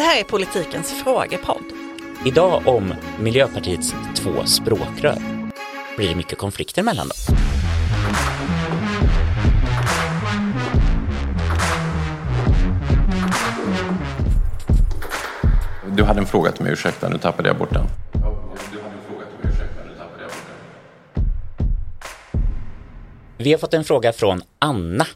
Det 0.00 0.04
här 0.04 0.20
är 0.20 0.24
politikens 0.24 0.92
frågepodd. 0.92 1.64
Idag 2.26 2.62
om 2.66 2.94
Miljöpartiets 3.18 3.94
två 4.14 4.44
språkrör. 4.44 5.18
Blir 5.96 6.08
det 6.08 6.14
mycket 6.14 6.38
konflikter 6.38 6.82
mellan 6.82 7.08
dem? 7.08 7.36
Du 15.96 16.04
hade 16.04 16.20
en 16.20 16.26
fråga 16.26 16.52
till 16.52 16.64
mig, 16.64 16.72
ursäkta, 16.72 17.08
nu 17.08 17.18
tappade 17.18 17.48
jag 17.48 17.58
bort 17.58 17.72
den. 17.72 17.86
Vi 23.38 23.52
har 23.52 23.58
fått 23.58 23.74
en 23.74 23.84
fråga 23.84 24.12
från 24.12 24.42
Anna. 24.58 25.06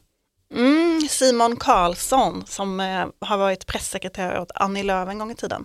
Simon 1.08 1.56
Karlsson 1.56 2.44
som 2.46 2.80
eh, 2.80 3.06
har 3.20 3.38
varit 3.38 3.66
pressekreterare 3.66 4.40
åt 4.40 4.50
Annie 4.54 4.82
Lööf 4.82 5.08
en 5.08 5.18
gång 5.18 5.30
i 5.30 5.34
tiden. 5.34 5.64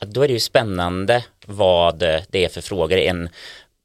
Då 0.00 0.22
är 0.22 0.28
det 0.28 0.34
ju 0.34 0.40
spännande 0.40 1.24
vad 1.46 1.98
det 1.98 2.44
är 2.44 2.48
för 2.48 2.60
frågor. 2.60 2.96
En 2.98 3.28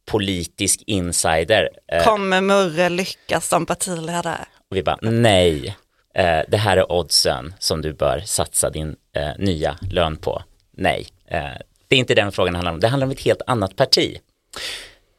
politisk 0.05 0.83
insider. 0.87 1.69
Eh, 1.91 2.03
Kommer 2.03 2.41
Murre 2.41 2.89
lyckas 2.89 3.47
som 3.47 3.65
partiledare? 3.65 4.37
Och 4.69 4.77
vi 4.77 4.83
bara 4.83 4.97
nej, 5.01 5.77
eh, 6.13 6.39
det 6.47 6.57
här 6.57 6.77
är 6.77 6.91
oddsen 6.91 7.53
som 7.59 7.81
du 7.81 7.93
bör 7.93 8.19
satsa 8.25 8.69
din 8.69 8.95
nya 9.37 9.77
lön 9.81 10.17
på. 10.17 10.43
Nej, 10.77 11.07
det 11.87 11.95
är 11.95 11.99
inte 11.99 12.15
den 12.15 12.31
frågan 12.31 12.53
det 12.53 12.57
handlar 12.57 12.73
om. 12.73 12.79
Det 12.79 12.87
handlar 12.87 13.07
om 13.07 13.11
ett 13.11 13.21
helt 13.21 13.41
annat 13.47 13.75
parti. 13.75 14.17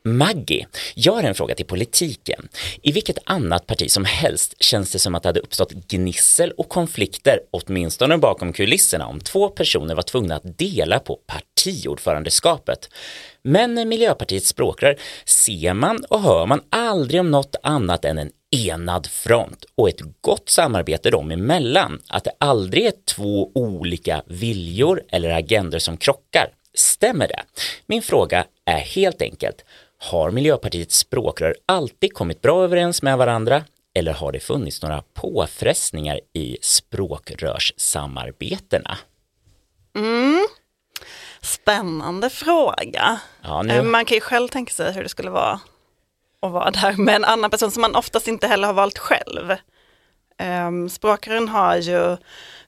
Maggie, 0.07 0.67
jag 0.95 1.13
har 1.13 1.23
en 1.23 1.35
fråga 1.35 1.55
till 1.55 1.67
politiken. 1.67 2.49
I 2.83 2.93
vilket 2.93 3.19
annat 3.25 3.67
parti 3.67 3.91
som 3.91 4.05
helst 4.05 4.55
känns 4.63 4.93
det 4.93 4.99
som 4.99 5.15
att 5.15 5.23
det 5.23 5.29
hade 5.29 5.41
uppstått 5.41 5.73
gnissel 5.73 6.51
och 6.51 6.69
konflikter, 6.69 7.41
åtminstone 7.51 8.19
bakom 8.19 8.53
kulisserna, 8.53 9.07
om 9.07 9.21
två 9.21 9.49
personer 9.49 9.95
var 9.95 10.03
tvungna 10.03 10.37
att 10.37 10.59
dela 10.59 10.99
på 10.99 11.19
partiordförandeskapet. 11.27 12.91
Men 13.43 13.89
Miljöpartiets 13.89 14.49
språkrör 14.49 14.97
ser 15.25 15.75
man 15.75 16.05
och 16.09 16.23
hör 16.23 16.47
man 16.47 16.61
aldrig 16.71 17.21
om 17.21 17.31
något 17.31 17.57
annat 17.63 18.05
än 18.05 18.19
en 18.19 18.31
enad 18.51 19.07
front 19.07 19.65
och 19.75 19.89
ett 19.89 20.01
gott 20.21 20.49
samarbete 20.49 21.11
dem 21.11 21.31
emellan. 21.31 22.03
Att 22.09 22.25
det 22.25 22.33
aldrig 22.41 22.87
är 22.87 22.93
två 23.05 23.51
olika 23.55 24.23
viljor 24.27 25.03
eller 25.11 25.31
agendor 25.31 25.79
som 25.79 25.97
krockar. 25.97 26.49
Stämmer 26.75 27.29
det? 27.29 27.43
Min 27.87 28.03
fråga 28.03 28.45
är 28.65 28.79
helt 28.79 29.23
enkelt, 29.23 29.65
har 29.99 30.31
Miljöpartiets 30.31 30.97
språkrör 30.99 31.55
alltid 31.67 32.15
kommit 32.15 32.43
bra 32.43 32.65
överens 32.65 33.03
med 33.03 33.19
varandra 33.19 33.65
eller 33.95 34.13
har 34.13 34.33
det 34.33 34.41
funnits 34.41 34.83
några 34.83 35.03
påfrestningar 35.15 36.21
i 36.33 36.59
språkrörssamarbetena? 36.61 38.99
Mm. 39.97 40.47
Spännande 41.41 42.31
fråga. 42.31 43.21
Ja, 43.43 43.59
Eh, 43.59 43.65
nu, 43.67 43.83
Man 43.83 44.05
kan 44.05 44.15
ju 44.15 44.21
själv 44.21 44.49
tänka 44.49 44.73
sig 44.73 44.93
hur 44.93 45.03
det 45.03 45.09
skulle 45.09 45.31
vara 45.31 45.61
att 46.41 46.53
vara 46.53 46.71
där 46.71 46.93
med 46.93 47.15
en 47.15 47.25
annan 47.25 47.51
person 47.51 47.71
som 47.71 47.81
man 47.81 47.95
oftast 47.95 48.29
inte 48.29 48.47
heller 48.47 48.67
har 48.67 48.75
valt 48.75 48.99
själv. 48.99 49.55
Um, 50.43 50.89
språkrören 50.89 51.49
har 51.49 51.77
ju, 51.77 52.17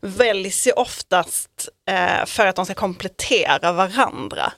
väljs 0.00 0.66
ju 0.66 0.72
oftast 0.72 1.68
eh, 1.90 2.24
för 2.26 2.46
att 2.46 2.56
de 2.56 2.64
ska 2.64 2.74
komplettera 2.74 3.72
varandra 3.72 4.52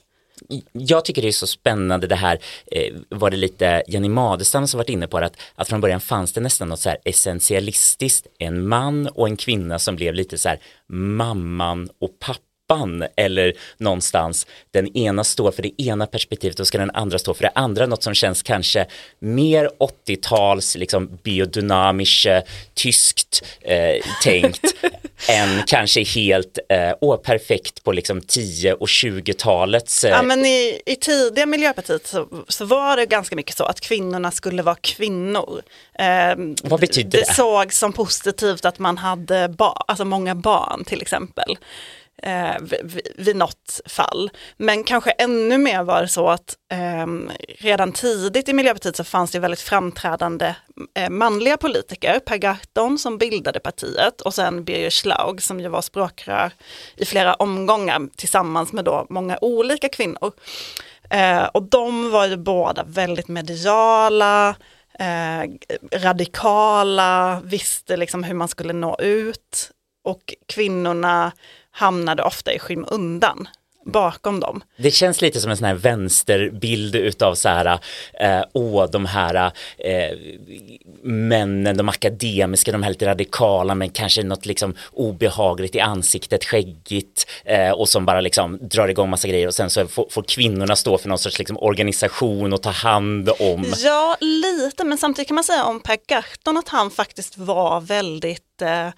jag 0.73 1.05
tycker 1.05 1.23
det 1.23 1.29
är 1.29 1.33
så 1.33 1.47
spännande 1.47 2.07
det 2.07 2.17
här, 2.17 2.39
eh, 2.67 2.95
var 3.09 3.31
det 3.31 3.37
lite 3.37 3.83
Jenny 3.87 4.09
Madestam 4.09 4.67
som 4.67 4.79
varit 4.79 4.89
inne 4.89 5.07
på 5.07 5.21
det, 5.21 5.27
att, 5.27 5.37
att 5.55 5.69
från 5.69 5.81
början 5.81 6.01
fanns 6.01 6.33
det 6.33 6.41
nästan 6.41 6.69
något 6.69 6.81
så 6.81 6.89
här 6.89 6.99
essentialistiskt, 7.05 8.27
en 8.39 8.69
man 8.69 9.07
och 9.07 9.29
en 9.29 9.37
kvinna 9.37 9.79
som 9.79 9.97
blev 9.97 10.15
lite 10.15 10.39
så 10.39 10.49
här 10.49 10.59
mamman 10.89 11.89
och 12.01 12.19
pappan 12.19 12.50
eller 13.17 13.53
någonstans 13.79 14.47
den 14.71 14.97
ena 14.97 15.25
står 15.25 15.53
för 15.53 15.63
det 15.63 15.83
ena 15.83 16.07
perspektivet 16.07 16.61
och 16.61 16.67
ska 16.67 16.79
den 16.79 16.91
andra 16.91 17.19
stå 17.19 17.35
för 17.35 17.43
det 17.43 17.53
andra, 17.55 17.87
något 17.87 18.03
som 18.03 18.15
känns 18.15 18.43
kanske 18.43 18.87
mer 19.19 19.71
80-tals 20.07 20.77
liksom 20.77 21.19
biodynamiskt, 21.23 22.27
eh, 22.27 22.41
tyskt 22.75 23.45
eh, 23.61 24.05
tänkt 24.23 24.65
än 25.29 25.63
kanske 25.67 26.05
helt 26.05 26.59
eh, 26.69 27.17
perfekt 27.17 27.85
på 27.85 27.93
liksom 27.93 28.21
10 28.21 28.73
och 28.73 28.87
20-talets 28.87 30.05
eh, 30.05 30.11
Ja, 30.11 30.23
men 30.23 30.47
i, 30.47 30.81
I 30.87 30.97
tidiga 30.97 31.47
Miljöpartiet 31.47 32.07
så, 32.07 32.27
så 32.49 32.65
var 32.65 32.97
det 32.97 33.07
ganska 33.07 33.37
mycket 33.37 33.57
så 33.57 33.65
att 33.65 33.81
kvinnorna 33.81 34.31
skulle 34.31 34.63
vara 34.63 34.77
kvinnor. 34.81 35.63
Ehm, 35.99 36.55
Vad 36.63 36.81
betyder 36.81 37.11
det? 37.11 37.19
Det 37.19 37.35
såg 37.35 37.73
som 37.73 37.93
positivt 37.93 38.65
att 38.65 38.79
man 38.79 38.99
hade 38.99 39.49
ba, 39.49 39.85
alltså 39.89 40.05
många 40.05 40.35
barn 40.35 40.85
till 40.85 41.03
exempel. 41.03 41.59
Eh, 42.23 42.57
vid, 42.61 43.01
vid 43.17 43.37
något 43.37 43.81
fall. 43.87 44.31
Men 44.57 44.85
kanske 44.85 45.11
ännu 45.11 45.59
mer 45.59 45.83
var 45.83 46.03
det 46.03 46.09
så 46.09 46.29
att 46.29 46.57
eh, 46.73 47.07
redan 47.59 47.93
tidigt 47.93 48.49
i 48.49 48.53
Miljöpartiet 48.53 48.97
så 48.97 49.05
fanns 49.05 49.31
det 49.31 49.39
väldigt 49.39 49.61
framträdande 49.61 50.55
eh, 50.95 51.11
manliga 51.11 51.57
politiker. 51.57 52.19
Per 52.19 52.37
Gahrton 52.37 52.99
som 52.99 53.19
bildade 53.19 53.61
partiet 53.61 54.21
och 54.21 54.35
sen 54.35 54.65
Birger 54.65 54.91
Schlaug 54.91 55.43
som 55.43 55.61
ju 55.61 55.69
var 55.69 55.83
språkrör 55.83 56.53
i 56.97 57.05
flera 57.05 57.35
omgångar 57.35 58.09
tillsammans 58.17 58.73
med 58.73 58.85
då 58.85 59.07
många 59.11 59.39
olika 59.41 59.89
kvinnor. 59.89 60.33
Eh, 61.11 61.45
och 61.45 61.63
de 61.63 62.11
var 62.11 62.27
ju 62.27 62.37
båda 62.37 62.85
väldigt 62.85 63.29
mediala, 63.29 64.55
eh, 64.99 65.51
radikala, 65.93 67.41
visste 67.45 67.97
liksom 67.97 68.25
hur 68.25 68.35
man 68.35 68.49
skulle 68.49 68.73
nå 68.73 68.97
ut. 68.99 69.71
Och 70.05 70.35
kvinnorna 70.47 71.33
hamnade 71.71 72.23
ofta 72.23 72.53
i 72.53 72.59
skymundan 72.59 73.49
bakom 73.85 74.41
dem. 74.41 74.63
Det 74.77 74.91
känns 74.91 75.21
lite 75.21 75.41
som 75.41 75.51
en 75.51 75.57
sån 75.57 75.67
här 75.67 75.75
vänsterbild 75.75 76.97
utav 76.97 77.35
så 77.35 77.49
här, 77.49 77.79
eh, 78.21 78.45
åh 78.53 78.91
de 78.91 79.07
här 79.07 79.53
eh, 79.79 80.19
männen, 81.03 81.77
de 81.77 81.89
akademiska, 81.89 82.73
de 82.73 82.83
här 82.83 82.91
lite 82.91 83.07
radikala 83.07 83.75
men 83.75 83.91
kanske 83.91 84.23
något 84.23 84.47
liksom 84.47 84.75
obehagligt 84.93 85.75
i 85.75 85.81
ansiktet, 85.81 86.45
skäggigt 86.45 87.27
eh, 87.45 87.71
och 87.71 87.89
som 87.89 88.07
bara 88.07 88.21
liksom 88.21 88.59
drar 88.61 88.89
igång 88.89 89.11
massa 89.11 89.29
grejer 89.29 89.47
och 89.47 89.55
sen 89.55 89.71
så 89.71 89.87
får, 89.87 90.07
får 90.11 90.23
kvinnorna 90.23 90.77
stå 90.77 90.99
för 90.99 91.09
någon 91.09 91.19
sorts 91.19 91.39
liksom 91.39 91.59
organisation 91.59 92.53
och 92.53 92.63
ta 92.63 92.71
hand 92.71 93.31
om. 93.39 93.65
Ja, 93.77 94.17
lite, 94.21 94.85
men 94.85 94.99
samtidigt 94.99 95.29
kan 95.29 95.35
man 95.35 95.45
säga 95.45 95.65
om 95.65 95.81
Per 95.81 95.99
Gahrton 96.09 96.57
att 96.57 96.69
han 96.69 96.91
faktiskt 96.91 97.39
var 97.39 97.81
väldigt 97.81 98.50
eh, 98.63 98.89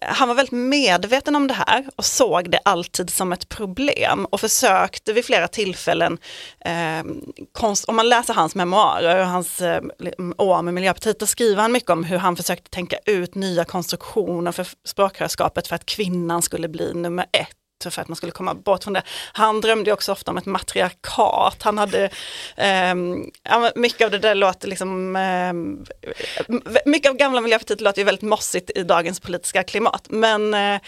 han 0.00 0.28
var 0.28 0.34
väldigt 0.34 0.52
medveten 0.52 1.36
om 1.36 1.46
det 1.46 1.54
här 1.54 1.84
och 1.96 2.04
såg 2.04 2.50
det 2.50 2.60
alltid 2.64 3.10
som 3.10 3.32
ett 3.32 3.48
problem 3.48 4.24
och 4.24 4.40
försökte 4.40 5.12
vid 5.12 5.24
flera 5.24 5.48
tillfällen, 5.48 6.18
eh, 6.60 7.04
konst, 7.52 7.84
om 7.84 7.96
man 7.96 8.08
läser 8.08 8.34
hans 8.34 8.54
memoarer 8.54 9.20
och 9.20 9.26
hans 9.26 9.60
eh, 9.60 9.82
år 10.38 10.62
med 10.62 10.74
Miljöpartiet, 10.74 11.18
då 11.18 11.26
skriver 11.26 11.62
han 11.62 11.72
mycket 11.72 11.90
om 11.90 12.04
hur 12.04 12.18
han 12.18 12.36
försökte 12.36 12.70
tänka 12.70 12.96
ut 13.06 13.34
nya 13.34 13.64
konstruktioner 13.64 14.52
för 14.52 14.66
språkrörskapet 14.84 15.68
för 15.68 15.76
att 15.76 15.86
kvinnan 15.86 16.42
skulle 16.42 16.68
bli 16.68 16.94
nummer 16.94 17.26
ett 17.32 17.63
för 17.90 18.02
att 18.02 18.08
man 18.08 18.16
skulle 18.16 18.32
komma 18.32 18.54
bort 18.54 18.84
från 18.84 18.92
det. 18.92 19.02
Han 19.32 19.60
drömde 19.60 19.92
också 19.92 20.12
ofta 20.12 20.30
om 20.30 20.36
ett 20.36 20.46
matriarkat. 20.46 21.62
Han 21.62 21.78
hade, 21.78 22.10
eh, 22.56 22.94
mycket 23.74 24.04
av 24.04 24.10
det 24.10 24.18
där 24.18 24.34
låter 24.34 24.68
liksom, 24.68 25.16
eh, 25.16 25.52
mycket 26.86 27.10
av 27.10 27.16
gamla 27.16 27.40
Miljöpartiet 27.40 27.80
låter 27.80 27.98
ju 27.98 28.04
väldigt 28.04 28.22
mossigt 28.22 28.70
i 28.74 28.82
dagens 28.82 29.20
politiska 29.20 29.62
klimat. 29.62 30.06
Men, 30.10 30.54
eh, 30.54 30.80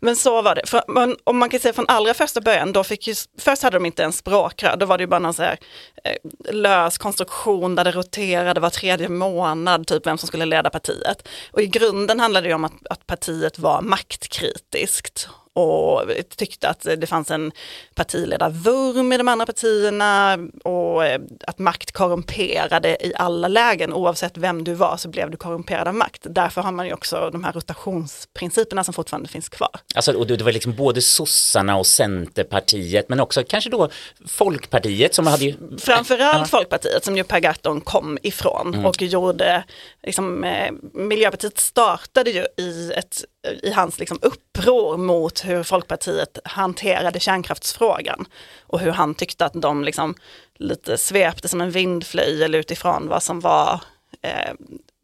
men 0.00 0.16
så 0.16 0.42
var 0.42 0.54
det. 0.54 0.66
För, 0.66 0.82
men, 0.88 1.16
om 1.24 1.38
man 1.38 1.48
kan 1.48 1.60
säga 1.60 1.72
från 1.72 1.88
allra 1.88 2.14
första 2.14 2.40
början, 2.40 2.72
då 2.72 2.84
fick 2.84 3.08
ju, 3.08 3.14
först 3.38 3.62
hade 3.62 3.76
de 3.76 3.86
inte 3.86 4.04
en 4.04 4.12
språkrör, 4.12 4.76
då 4.76 4.86
var 4.86 4.98
det 4.98 5.02
ju 5.02 5.08
bara 5.08 5.20
någon 5.20 5.34
så 5.34 5.42
här, 5.42 5.58
eh, 6.04 6.54
lös 6.54 6.98
konstruktion 6.98 7.74
där 7.74 7.84
det 7.84 7.92
roterade 7.92 8.60
var 8.60 8.70
tredje 8.70 9.08
månad, 9.08 9.86
typ 9.86 10.06
vem 10.06 10.18
som 10.18 10.26
skulle 10.26 10.44
leda 10.44 10.70
partiet. 10.70 11.28
Och 11.52 11.62
i 11.62 11.66
grunden 11.66 12.20
handlade 12.20 12.48
det 12.48 12.54
om 12.54 12.64
att, 12.64 12.86
att 12.90 13.06
partiet 13.06 13.58
var 13.58 13.82
maktkritiskt 13.82 15.28
och 15.54 16.02
tyckte 16.36 16.68
att 16.68 16.86
det 16.96 17.06
fanns 17.06 17.30
en 17.30 17.52
partiledarvurm 17.94 19.12
i 19.12 19.16
de 19.16 19.28
andra 19.28 19.46
partierna 19.46 20.38
och 20.64 21.06
eh, 21.06 21.20
att 21.46 21.58
makt 21.58 21.92
korrumperade 21.92 23.06
i 23.06 23.12
alla 23.16 23.48
lägen. 23.48 23.92
Oavsett 23.92 24.36
vem 24.36 24.64
du 24.64 24.74
var 24.74 24.96
så 24.96 25.08
blev 25.08 25.30
du 25.30 25.36
korrumperad 25.36 25.88
av 25.88 25.94
makt. 25.94 26.20
Därför 26.22 26.60
har 26.60 26.72
man 26.72 26.86
ju 26.86 26.92
också 26.92 27.30
de 27.32 27.44
här 27.44 27.52
rotationsprinciperna 27.52 28.84
som 28.84 28.94
fortfarande 28.94 29.28
finns 29.28 29.48
kvar. 29.48 29.70
Alltså, 29.94 30.12
och 30.12 30.26
det 30.26 30.42
var 30.42 30.52
liksom 30.52 30.74
både 30.74 31.02
sossarna 31.02 31.76
och 31.76 31.86
Centerpartiet 31.86 33.08
men 33.08 33.20
också 33.20 33.42
kanske 33.48 33.70
då 33.70 33.88
Folkpartiet 34.26 35.14
som 35.14 35.26
hade 35.26 35.44
ju... 35.44 35.54
Framförallt. 35.78 36.50
Folkpartiet 36.50 37.04
som 37.04 37.16
ju 37.16 37.24
Per 37.24 37.40
Gahrton 37.40 37.80
kom 37.80 38.18
ifrån 38.22 38.84
och 38.84 39.02
gjorde, 39.02 39.64
liksom, 40.02 40.44
eh, 40.44 40.72
Miljöpartiet 40.92 41.58
startade 41.58 42.30
ju 42.30 42.46
i, 42.56 42.92
ett, 42.92 43.24
i 43.62 43.70
hans 43.70 43.98
liksom, 43.98 44.18
uppror 44.22 44.96
mot 44.96 45.43
hur 45.44 45.62
Folkpartiet 45.62 46.38
hanterade 46.44 47.20
kärnkraftsfrågan 47.20 48.26
och 48.62 48.80
hur 48.80 48.90
han 48.90 49.14
tyckte 49.14 49.44
att 49.44 49.52
de 49.52 49.84
liksom, 49.84 50.14
lite 50.54 50.98
svepte 50.98 51.48
som 51.48 51.60
en 51.60 51.70
vindflöjel 51.70 52.54
utifrån 52.54 53.08
vad 53.08 53.22
som 53.22 53.40
var 53.40 53.80
eh, 54.22 54.52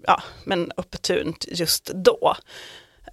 ja, 0.06 0.22
men 0.44 0.72
opportunt 0.76 1.44
just 1.48 1.90
då. 1.94 2.36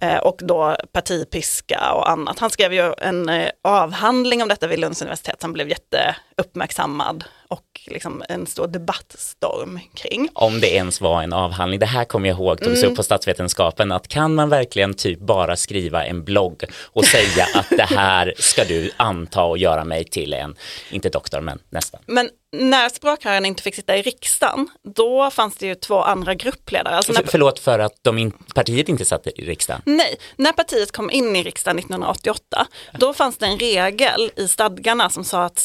Eh, 0.00 0.18
och 0.18 0.40
då 0.44 0.76
partipiska 0.92 1.92
och 1.92 2.10
annat. 2.10 2.38
Han 2.38 2.50
skrev 2.50 2.72
ju 2.72 2.94
en 2.98 3.28
eh, 3.28 3.50
avhandling 3.62 4.42
om 4.42 4.48
detta 4.48 4.66
vid 4.66 4.78
Lunds 4.78 5.02
universitet 5.02 5.40
som 5.40 5.52
blev 5.52 5.68
jätte 5.68 6.16
jätteuppmärksammad 6.38 7.24
och 7.48 7.64
liksom 7.86 8.22
en 8.28 8.46
stor 8.46 8.66
debattstorm 8.66 9.80
kring. 9.94 10.28
Om 10.32 10.60
det 10.60 10.68
ens 10.74 11.00
var 11.00 11.22
en 11.22 11.32
avhandling, 11.32 11.80
det 11.80 11.86
här 11.86 12.04
kommer 12.04 12.28
jag 12.28 12.36
ihåg, 12.38 12.58
togs 12.60 12.78
Mm. 12.78 12.90
upp 12.90 12.96
på 12.96 13.02
statsvetenskapen, 13.02 13.92
att 13.92 14.08
kan 14.08 14.34
man 14.34 14.48
verkligen 14.48 14.94
typ 14.94 15.18
bara 15.18 15.56
skriva 15.56 16.04
en 16.04 16.24
blogg 16.24 16.64
och 16.82 17.04
säga 17.04 17.46
att 17.54 17.68
det 17.70 17.82
här 17.96 18.34
ska 18.38 18.64
du 18.64 18.90
anta 18.96 19.42
och 19.42 19.58
göra 19.58 19.84
mig 19.84 20.04
till 20.04 20.32
en, 20.34 20.56
inte 20.90 21.08
doktor 21.08 21.40
men 21.40 21.58
nästan. 21.70 22.00
Men 22.06 22.30
när 22.52 22.88
språkrören 22.88 23.44
inte 23.44 23.62
fick 23.62 23.74
sitta 23.74 23.96
i 23.96 24.02
riksdagen, 24.02 24.68
då 24.94 25.30
fanns 25.30 25.56
det 25.56 25.66
ju 25.66 25.74
två 25.74 26.02
andra 26.02 26.34
gruppledare. 26.34 26.96
Alltså 26.96 27.12
när, 27.12 27.20
För, 27.22 27.28
förlåt 27.28 27.58
för 27.58 27.78
att 27.78 27.92
de 28.02 28.18
in, 28.18 28.30
partiet 28.54 28.88
inte 28.88 29.04
satt 29.04 29.26
i 29.26 29.30
riksdagen. 29.30 29.82
nej, 29.84 30.16
när 30.36 30.52
partiet 30.52 30.92
kom 30.92 31.10
in 31.10 31.36
i 31.36 31.42
riksdagen 31.42 31.78
1988, 31.78 32.66
då 32.98 33.14
fanns 33.14 33.38
det 33.38 33.46
en 33.46 33.58
regel 33.58 34.30
i 34.36 34.48
stadgarna 34.48 35.10
som 35.10 35.24
sa 35.24 35.44
att 35.44 35.58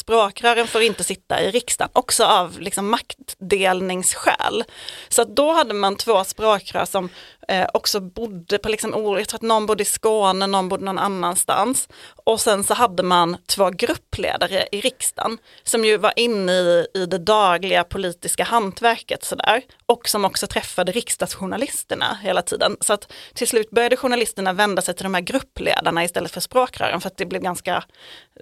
språkrören 0.64 0.68
får 0.68 0.82
inte 0.82 1.04
sitta 1.04 1.42
i 1.42 1.52
riksdagen, 1.52 1.92
också 1.94 2.24
av 2.24 2.60
liksom 2.60 2.90
maktdelningsskäl. 2.90 4.64
Så 5.10 5.22
att 5.22 5.36
då 5.36 5.52
hade 5.52 5.74
man 5.74 5.96
två 5.96 6.24
språkrör 6.24 6.86
som 6.86 7.10
eh, 7.48 7.68
också 7.74 8.00
bodde 8.00 8.58
på, 8.58 8.70
liksom, 8.70 8.94
ol- 8.96 9.20
jag 9.20 9.28
tror 9.28 9.38
att 9.38 9.42
någon 9.42 9.66
bodde 9.66 9.84
i 9.84 9.86
Skåne, 9.86 10.48
någon 10.48 10.70
bodde 10.70 10.86
någon 10.86 11.00
annanstans. 11.00 11.90
Och 12.26 12.42
sen 12.42 12.64
så 12.64 12.74
hade 12.74 13.04
man 13.04 13.38
två 13.48 13.70
gruppledare 13.70 14.68
i 14.72 14.82
riksdagen 14.82 15.38
som 15.64 15.86
ju 15.86 15.98
var 15.98 16.14
inne 16.16 16.52
i, 16.52 16.88
i 16.94 17.06
det 17.06 17.18
dagliga 17.18 17.84
politiska 17.84 18.44
hantverket 18.44 19.24
sådär. 19.24 19.62
Och 19.86 20.10
som 20.10 20.26
också 20.26 20.48
träffade 20.48 20.92
riksdagsjournalisterna 20.92 22.18
hela 22.24 22.42
tiden. 22.42 22.78
Så 22.82 22.94
att 22.94 23.12
till 23.34 23.48
slut 23.48 23.70
började 23.70 23.98
journalisterna 23.98 24.54
vända 24.54 24.82
sig 24.82 24.96
till 24.96 25.04
de 25.04 25.14
här 25.14 25.22
gruppledarna 25.22 26.04
istället 26.04 26.32
för 26.32 26.42
språkrören 26.42 27.02
för 27.02 27.08
att 27.08 27.18
det 27.18 27.26
blev 27.26 27.42
ganska 27.42 27.84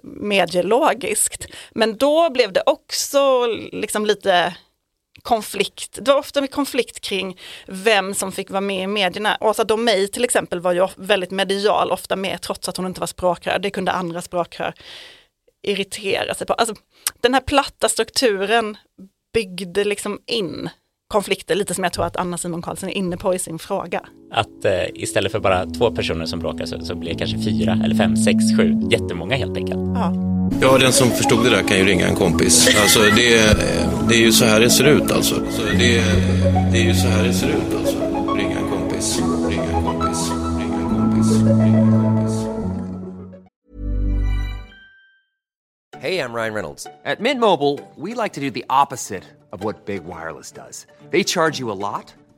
medielogiskt. 0.02 1.46
Men 1.70 1.96
då 1.96 2.30
blev 2.30 2.52
det 2.52 2.62
också 2.66 3.46
liksom 3.72 4.06
lite 4.06 4.54
konflikt. 5.22 5.98
Det 6.02 6.10
var 6.10 6.18
ofta 6.18 6.40
med 6.40 6.50
konflikt 6.50 7.00
kring 7.00 7.38
vem 7.66 8.14
som 8.14 8.32
fick 8.32 8.50
vara 8.50 8.60
med 8.60 8.82
i 8.82 8.86
medierna. 8.86 9.36
Åsa 9.40 9.64
Domeij 9.64 10.08
till 10.08 10.24
exempel 10.24 10.60
var 10.60 10.72
ju 10.72 10.88
väldigt 10.96 11.30
medial, 11.30 11.90
ofta 11.90 12.16
med 12.16 12.40
trots 12.40 12.68
att 12.68 12.76
hon 12.76 12.86
inte 12.86 13.00
var 13.00 13.06
språkrör. 13.06 13.58
Det 13.58 13.70
kunde 13.70 13.92
andra 13.92 14.22
språkrör 14.22 14.74
irritera 15.66 16.34
sig 16.34 16.46
på. 16.46 16.52
Alltså, 16.52 16.74
den 17.20 17.34
här 17.34 17.40
platta 17.40 17.88
strukturen 17.88 18.76
byggde 19.34 19.84
liksom 19.84 20.20
in 20.26 20.70
konflikter, 21.08 21.54
lite 21.54 21.74
som 21.74 21.84
jag 21.84 21.92
tror 21.92 22.04
att 22.04 22.16
Anna 22.16 22.38
Simon 22.38 22.62
Karlsson 22.62 22.88
är 22.88 22.92
inne 22.92 23.16
på 23.16 23.34
i 23.34 23.38
sin 23.38 23.58
fråga. 23.58 24.00
Att 24.30 24.64
eh, 24.64 24.72
istället 24.94 25.32
för 25.32 25.40
bara 25.40 25.66
två 25.66 25.90
personer 25.90 26.26
som 26.26 26.38
bråkar 26.38 26.66
så, 26.66 26.84
så 26.84 26.94
blir 26.94 27.12
det 27.12 27.18
kanske 27.18 27.38
fyra 27.38 27.78
eller 27.84 27.94
fem, 27.94 28.16
sex, 28.16 28.38
sju, 28.58 28.80
jättemånga 28.90 29.36
helt 29.36 29.56
enkelt. 29.56 29.80
Ja. 29.94 30.31
Ja, 30.60 30.78
den 30.78 30.92
som 30.92 31.10
förstod 31.10 31.44
det 31.44 31.50
där 31.50 31.62
kan 31.62 31.78
ju 31.78 31.84
ringa 31.84 32.06
en 32.06 32.14
kompis. 32.16 32.68
Alltså, 32.82 33.00
det, 33.00 33.58
det 34.08 34.14
är 34.14 34.20
ju 34.20 34.32
så 34.32 34.44
här 34.44 34.60
det 34.60 34.70
ser 34.70 34.84
ut 34.84 35.12
alltså. 35.12 35.34
Så 35.34 35.62
det, 35.62 36.02
det 36.72 36.78
är 36.78 36.84
ju 36.84 36.94
så 36.94 37.06
här 37.06 37.24
det 37.24 37.32
ser 37.32 37.48
ut 37.48 37.74
alltså. 37.78 37.96
Ringa 38.36 38.58
en 38.58 38.68
kompis, 38.70 39.18
ringa 39.48 39.62
en 39.62 39.84
kompis, 39.84 40.30
ringa 40.58 40.74
en 40.74 40.88
kompis, 40.96 41.42
ringa 41.42 41.78
en 41.78 41.90
kompis. 41.90 42.52
Ryan 46.32 46.54
Reynolds. 46.54 46.86
At 47.04 47.20
Mint 47.20 47.40
Mobile, 47.40 47.78
we 47.96 48.14
like 48.14 48.32
to 48.32 48.40
do 48.40 48.50
the 48.50 48.64
opposite 48.68 49.22
of 49.52 49.62
what 49.62 49.84
Big 49.86 50.04
Wireless 50.04 50.50
does. 50.50 50.86
They 51.10 51.22
charge 51.22 51.58
you 51.58 51.70
a 51.70 51.78
lot, 51.78 52.14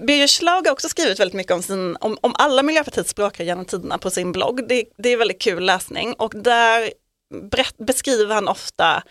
Birger 0.00 0.26
Schlaug 0.26 0.66
har 0.66 0.72
också 0.72 0.88
skrivit 0.88 1.20
väldigt 1.20 1.36
mycket 1.36 1.52
om, 1.52 1.62
sin, 1.62 1.96
om, 2.00 2.18
om 2.20 2.34
alla 2.38 2.62
Miljöpartiets 2.62 3.10
språkrör 3.10 3.44
genom 3.46 3.64
tiderna 3.64 3.98
på 3.98 4.10
sin 4.10 4.32
blogg. 4.32 4.68
Det, 4.68 4.84
det 4.96 5.08
är 5.08 5.16
väldigt 5.16 5.40
kul 5.40 5.64
läsning 5.64 6.14
och 6.14 6.32
där 6.36 6.92
berätt, 7.50 7.76
beskriver 7.78 8.34
han 8.34 8.48
ofta 8.48 9.02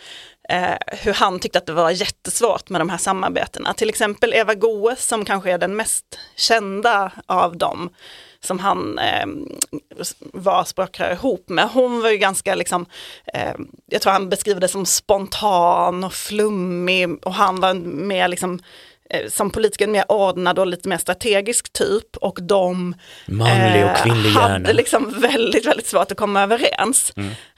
eh, 0.49 0.75
hur 0.87 1.13
han 1.13 1.39
tyckte 1.39 1.57
att 1.57 1.65
det 1.65 1.73
var 1.73 1.91
jättesvårt 1.91 2.69
med 2.69 2.81
de 2.81 2.89
här 2.89 2.97
samarbetena. 2.97 3.73
Till 3.73 3.89
exempel 3.89 4.33
Eva 4.33 4.55
Goes 4.55 5.05
som 5.05 5.25
kanske 5.25 5.51
är 5.51 5.57
den 5.57 5.75
mest 5.75 6.19
kända 6.35 7.11
av 7.25 7.57
dem 7.57 7.89
som 8.39 8.59
han 8.59 8.99
eh, 8.99 9.25
var 10.19 10.63
språkrör 10.63 11.11
ihop 11.11 11.49
med. 11.49 11.69
Hon 11.69 12.01
var 12.01 12.09
ju 12.09 12.17
ganska, 12.17 12.55
liksom, 12.55 12.85
eh, 13.33 13.53
jag 13.85 14.01
tror 14.01 14.13
han 14.13 14.29
beskriver 14.29 14.61
det 14.61 14.67
som 14.67 14.85
spontan 14.85 16.03
och 16.03 16.13
flummig 16.13 17.25
och 17.25 17.33
han 17.33 17.59
var 17.59 17.73
mer 17.73 18.27
liksom 18.27 18.59
som 19.29 19.49
politiker 19.49 19.87
mer 19.87 20.11
ordnad 20.11 20.59
och 20.59 20.67
lite 20.67 20.89
mer 20.89 20.97
strategisk 20.97 21.73
typ 21.73 22.17
och 22.17 22.39
de 22.41 22.95
Manlig 23.25 23.85
och 23.85 23.97
kvinnlig 23.97 24.29
hjärna. 24.29 24.47
hade 24.47 24.73
liksom 24.73 25.19
väldigt, 25.21 25.65
väldigt 25.65 25.87
svårt 25.87 26.11
att 26.11 26.17
komma 26.17 26.41
överens. 26.41 27.13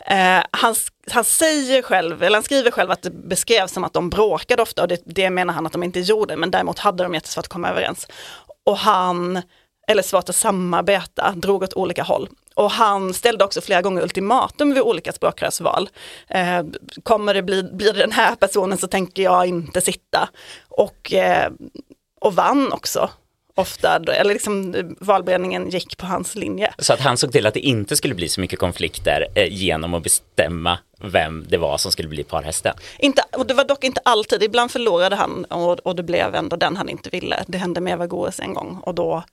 Eh, 0.05 0.43
han, 0.51 0.75
han 1.11 1.23
säger 1.23 1.81
själv, 1.81 2.23
eller 2.23 2.37
han 2.37 2.43
skriver 2.43 2.71
själv 2.71 2.91
att 2.91 3.01
det 3.01 3.11
beskrevs 3.11 3.71
som 3.71 3.83
att 3.83 3.93
de 3.93 4.09
bråkade 4.09 4.61
ofta 4.61 4.81
och 4.81 4.87
det, 4.87 5.01
det 5.05 5.29
menar 5.29 5.53
han 5.53 5.65
att 5.65 5.73
de 5.73 5.83
inte 5.83 5.99
gjorde, 5.99 6.35
men 6.35 6.51
däremot 6.51 6.79
hade 6.79 7.03
de 7.03 7.13
jättesvårt 7.13 7.45
att 7.45 7.51
komma 7.51 7.69
överens. 7.69 8.07
Och 8.65 8.77
han, 8.77 9.41
eller 9.87 10.03
svårt 10.03 10.29
att 10.29 10.35
samarbeta, 10.35 11.33
drog 11.35 11.63
åt 11.63 11.73
olika 11.73 12.03
håll. 12.03 12.29
Och 12.57 12.71
han 12.71 13.13
ställde 13.13 13.43
också 13.43 13.61
flera 13.61 13.81
gånger 13.81 14.01
ultimatum 14.01 14.73
vid 14.73 14.83
olika 14.83 15.11
språkrörsval. 15.11 15.89
Eh, 16.27 16.63
kommer 17.03 17.33
det 17.33 17.43
bli, 17.43 17.63
blir 17.63 17.93
det 17.93 17.99
den 17.99 18.11
här 18.11 18.35
personen 18.35 18.77
så 18.77 18.87
tänker 18.87 19.23
jag 19.23 19.47
inte 19.47 19.81
sitta. 19.81 20.29
Och, 20.67 21.13
eh, 21.13 21.51
och 22.21 22.33
vann 22.33 22.73
också 22.73 23.09
ofta, 23.57 23.95
eller 23.95 24.33
liksom 24.33 24.75
valberedningen 24.99 25.69
gick 25.69 25.97
på 25.97 26.05
hans 26.05 26.35
linje. 26.35 26.73
Så 26.79 26.93
att 26.93 26.99
han 26.99 27.17
såg 27.17 27.31
till 27.31 27.45
att 27.47 27.53
det 27.53 27.59
inte 27.59 27.95
skulle 27.95 28.15
bli 28.15 28.29
så 28.29 28.41
mycket 28.41 28.59
konflikter 28.59 29.27
eh, 29.35 29.47
genom 29.53 29.93
att 29.93 30.03
bestämma 30.03 30.79
vem 31.01 31.45
det 31.49 31.57
var 31.57 31.77
som 31.77 31.91
skulle 31.91 32.07
bli 32.09 32.23
parhästen. 32.23 32.73
Inte, 32.99 33.23
och 33.37 33.47
det 33.47 33.53
var 33.53 33.63
dock 33.63 33.83
inte 33.83 34.01
alltid, 34.05 34.43
ibland 34.43 34.71
förlorade 34.71 35.15
han 35.15 35.45
och, 35.45 35.79
och 35.79 35.95
det 35.95 36.03
blev 36.03 36.35
ändå 36.35 36.55
den 36.55 36.77
han 36.77 36.89
inte 36.89 37.09
ville. 37.09 37.43
Det 37.47 37.57
hände 37.57 37.81
med 37.81 37.93
Eva 37.93 38.07
Goes 38.07 38.39
en 38.39 38.53
gång 38.53 38.79
och 38.83 38.95
då, 38.95 39.23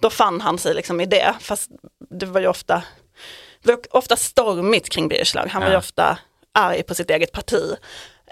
då 0.00 0.10
fann 0.10 0.40
han 0.40 0.58
sig 0.58 0.74
liksom 0.74 1.00
i 1.00 1.06
det. 1.06 1.34
Fast 1.40 1.70
det 2.10 2.26
var 2.26 2.40
ju 2.40 2.46
ofta, 2.46 2.82
var 3.62 3.78
ofta 3.90 4.16
stormigt 4.16 4.88
kring 4.88 5.08
Birger. 5.08 5.46
Han 5.48 5.62
var 5.62 5.68
ju 5.68 5.74
Ja. 5.74 5.78
ofta 5.78 6.18
arg 6.54 6.82
på 6.82 6.94
sitt 6.94 7.10
eget 7.10 7.32
parti. 7.32 7.76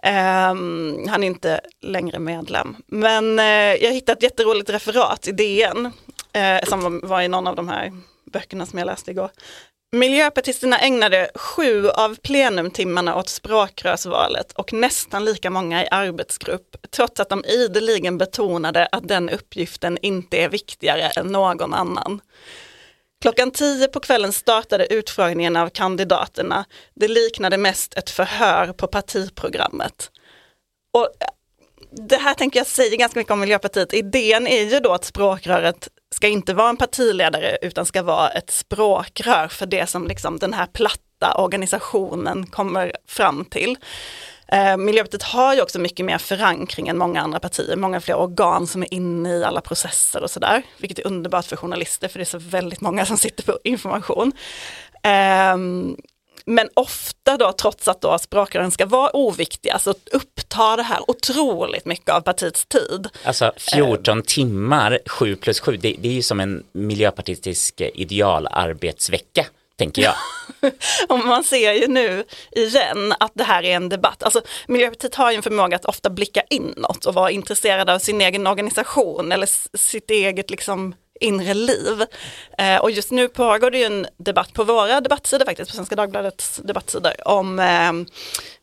Um, 0.03 1.09
han 1.09 1.23
är 1.23 1.27
inte 1.27 1.61
längre 1.81 2.19
medlem. 2.19 2.77
Men 2.87 3.39
uh, 3.39 3.45
jag 3.85 3.93
hittade 3.93 4.17
ett 4.17 4.23
jätteroligt 4.23 4.71
referat 4.71 5.29
i 5.29 5.33
DN 5.33 5.87
uh, 5.87 6.69
som 6.69 7.01
var 7.03 7.21
i 7.21 7.29
någon 7.29 7.47
av 7.47 7.57
de 7.57 7.69
här 7.69 7.93
böckerna 8.33 8.67
som 8.67 8.79
jag 8.79 8.87
läste 8.87 9.11
igår. 9.11 9.31
Miljöpartisterna 9.93 10.79
ägnade 10.79 11.31
sju 11.35 11.89
av 11.89 12.17
plenumtimmarna 12.23 13.17
åt 13.17 13.29
språkrörsvalet 13.29 14.53
och 14.53 14.73
nästan 14.73 15.25
lika 15.25 15.51
många 15.51 15.85
i 15.85 15.89
arbetsgrupp, 15.91 16.77
trots 16.91 17.21
att 17.21 17.29
de 17.29 17.45
ideligen 17.45 18.19
betonade 18.19 18.87
att 18.93 19.09
den 19.09 19.31
uppgiften 19.31 19.99
inte 20.03 20.37
är 20.37 20.49
viktigare 20.49 21.03
än 21.03 21.27
någon 21.27 21.75
annan. 21.75 22.21
Klockan 23.21 23.51
tio 23.51 23.89
på 23.89 24.01
kvällen 24.01 24.33
startade 24.33 24.93
utfrågningen 24.95 25.57
av 25.57 25.69
kandidaterna. 25.69 26.65
Det 26.95 27.09
liknade 27.09 27.57
mest 27.57 27.95
ett 27.95 28.11
förhör 28.11 28.73
på 28.73 28.87
partiprogrammet. 28.87 30.11
Och 30.95 31.05
eh, 31.05 31.29
det 32.09 32.17
här 32.17 32.35
tänker 32.35 32.61
jag 32.61 32.67
säger 32.67 32.97
ganska 32.97 33.21
mycket 33.21 33.33
om 33.33 33.41
Miljöpartiet. 33.41 33.95
Idén 33.95 34.47
är 34.47 34.63
ju 34.63 34.81
då 34.81 34.93
att 34.93 35.05
språkröret 35.05 35.89
ska 36.15 36.29
inte 36.29 36.55
vara 36.55 36.69
en 36.69 36.77
partiledare 36.77 37.59
utan 37.63 37.87
ska 37.87 38.03
vara 38.03 38.29
ett 38.29 38.51
språkrör 38.51 39.49
för 39.49 39.67
det 39.67 39.87
som 39.87 40.07
liksom 40.07 40.39
den 40.39 40.53
här 40.53 40.67
platta 40.67 41.35
organisationen 41.35 42.47
kommer 42.47 42.93
fram 43.07 43.45
till. 43.45 43.77
Eh, 44.53 44.77
Miljöpartiet 44.77 45.23
har 45.23 45.55
ju 45.55 45.63
också 45.63 45.79
mycket 45.79 46.07
mer 46.07 46.19
förankring 46.19 46.89
än 46.89 46.99
många 46.99 47.21
andra 47.21 47.41
partier, 47.41 47.77
många 47.77 48.01
fler 48.01 48.15
organ 48.15 48.67
som 48.67 48.83
är 48.83 48.95
inne 48.95 49.37
i 49.37 49.45
alla 49.45 49.61
processer 49.61 50.23
och 50.23 50.31
sådär, 50.31 50.63
vilket 50.79 50.99
är 50.99 51.07
underbart 51.07 51.47
för 51.47 51.57
journalister 51.57 52.09
för 52.09 52.19
det 52.19 52.23
är 52.23 52.27
så 52.27 52.39
väldigt 52.39 52.81
många 52.81 53.07
som 53.07 53.17
sitter 53.17 53.43
på 53.43 53.59
information. 53.65 54.33
Ehm, 55.03 55.97
men 56.45 56.69
ofta 56.75 57.37
då, 57.37 57.53
trots 57.53 57.89
att 57.89 58.01
då 58.01 58.19
språkrören 58.19 58.71
ska 58.71 58.87
vara 58.87 59.11
oviktiga, 59.17 59.79
så 59.79 59.95
upptar 60.13 60.77
det 60.77 60.83
här 60.83 61.11
otroligt 61.11 61.85
mycket 61.85 62.09
av 62.09 62.21
partiets 62.21 62.67
tid. 62.67 63.09
Alltså 63.25 63.53
14 63.57 64.23
timmar, 64.23 64.99
7 65.07 65.37
plus 65.37 65.61
7, 65.61 65.77
det, 65.77 65.97
det 65.99 66.09
är 66.09 66.13
ju 66.13 66.23
som 66.23 66.41
en 66.41 66.65
miljöpartistisk 66.73 67.81
eh, 67.81 67.91
idealarbetsvecka 67.95 69.47
tänker 69.81 70.03
jag. 70.03 70.15
Och 71.09 71.19
man 71.19 71.45
ser 71.45 71.73
ju 71.73 71.87
nu 71.89 72.25
igen 72.53 73.15
att 73.21 73.33
det 73.35 73.45
här 73.45 73.63
är 73.63 73.77
en 73.77 73.89
debatt. 73.89 74.23
Alltså, 74.23 74.43
Miljöpartiet 74.69 75.15
har 75.15 75.31
ju 75.31 75.37
en 75.37 75.43
förmåga 75.43 75.77
att 75.77 75.85
ofta 75.85 76.11
blicka 76.11 76.43
inåt 76.51 77.07
och 77.07 77.15
vara 77.15 77.31
intresserade 77.31 77.95
av 77.95 77.99
sin 77.99 78.21
egen 78.21 78.47
organisation 78.47 79.33
eller 79.33 79.49
sitt 79.77 80.11
eget 80.11 80.51
liksom, 80.51 80.95
inre 81.21 81.55
liv. 81.55 82.05
Eh, 82.59 82.77
och 82.77 82.91
just 82.91 83.11
nu 83.11 83.29
pågår 83.29 83.71
det 83.71 83.79
ju 83.79 83.85
en 83.85 84.07
debatt 84.19 84.53
på 84.53 84.65
våra 84.65 85.01
debattsidor 85.01 85.45
faktiskt, 85.45 85.71
på 85.71 85.77
Svenska 85.77 85.97
Dagbladets 85.97 86.57
debattsidor, 86.57 87.29
om 87.29 87.59
eh, 87.59 87.93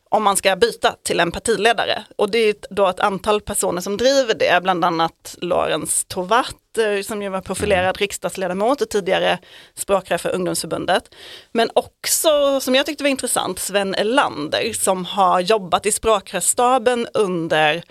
om 0.10 0.24
man 0.24 0.38
ska 0.38 0.56
byta 0.56 0.96
till 1.04 1.20
en 1.20 1.32
partiledare. 1.32 2.04
Och 2.16 2.32
det 2.32 2.38
är 2.38 2.56
då 2.70 2.88
ett 2.88 3.00
antal 3.00 3.42
personer 3.42 3.82
som 3.82 3.98
driver 3.98 4.34
det, 4.34 4.64
bland 4.64 4.86
annat 4.86 5.36
Lorentz 5.42 6.06
Tovatt 6.08 6.78
eh, 6.78 7.02
som 7.02 7.22
ju 7.22 7.30
var 7.30 7.42
profilerad 7.42 7.98
riksdagsledamot 7.98 8.82
och 8.82 8.90
tidigare 8.90 9.40
språkrör 9.76 10.18
för 10.18 10.36
ungdomsförbundet. 10.36 11.04
Men 11.52 11.70
också, 11.74 12.60
som 12.60 12.76
jag 12.76 12.86
tyckte 12.86 13.04
var 13.04 13.10
intressant, 13.10 13.60
Sven 13.60 13.96
Elander 13.96 14.74
som 14.74 15.06
har 15.06 15.40
jobbat 15.40 15.86
i 15.86 15.92
språkrörsstaben 15.92 17.08
under 17.14 17.84